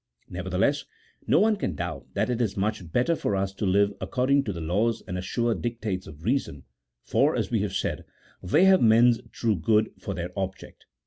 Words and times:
Nevertheless, 0.27 0.85
no 1.27 1.37
one 1.39 1.55
can 1.57 1.75
doubt 1.75 2.07
that 2.15 2.31
it 2.31 2.41
is 2.41 2.57
much 2.57 2.91
better 2.91 3.15
for 3.15 3.35
us 3.35 3.53
to 3.53 3.67
live 3.67 3.93
according 4.01 4.43
to 4.45 4.51
the 4.51 4.59
laws 4.59 5.03
and 5.07 5.15
assured 5.15 5.61
dictates 5.61 6.07
of 6.07 6.23
reason, 6.23 6.63
for, 7.03 7.35
as 7.35 7.51
we 7.51 7.69
said, 7.69 8.03
they 8.41 8.63
have 8.65 8.81
men's 8.81 9.19
true 9.31 9.55
good 9.55 9.91
for 9.99 10.15
their 10.15 10.31
object. 10.35 10.87